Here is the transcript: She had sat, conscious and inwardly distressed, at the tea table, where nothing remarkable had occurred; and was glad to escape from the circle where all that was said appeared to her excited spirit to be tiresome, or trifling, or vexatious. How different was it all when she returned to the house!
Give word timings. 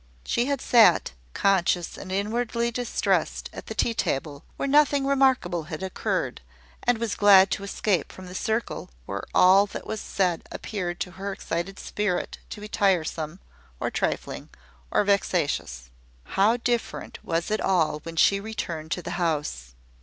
She 0.23 0.45
had 0.47 0.61
sat, 0.61 1.11
conscious 1.33 1.95
and 1.95 2.11
inwardly 2.11 2.71
distressed, 2.71 3.51
at 3.53 3.67
the 3.67 3.75
tea 3.75 3.93
table, 3.93 4.43
where 4.57 4.67
nothing 4.67 5.05
remarkable 5.05 5.65
had 5.65 5.83
occurred; 5.83 6.41
and 6.81 6.97
was 6.97 7.13
glad 7.13 7.51
to 7.51 7.63
escape 7.63 8.11
from 8.11 8.25
the 8.25 8.33
circle 8.33 8.89
where 9.05 9.23
all 9.35 9.67
that 9.67 9.85
was 9.85 10.01
said 10.01 10.41
appeared 10.51 10.99
to 11.01 11.11
her 11.21 11.31
excited 11.31 11.77
spirit 11.77 12.39
to 12.49 12.59
be 12.59 12.67
tiresome, 12.67 13.39
or 13.79 13.91
trifling, 13.91 14.49
or 14.89 15.03
vexatious. 15.03 15.91
How 16.33 16.57
different 16.57 17.23
was 17.23 17.51
it 17.51 17.61
all 17.61 17.99
when 17.99 18.15
she 18.15 18.39
returned 18.39 18.89
to 18.93 19.03
the 19.03 19.11
house! 19.21 19.75